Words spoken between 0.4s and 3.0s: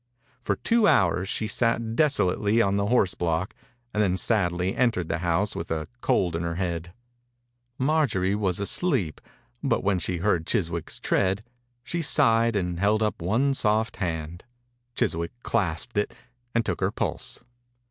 For two hours she sat desolately on the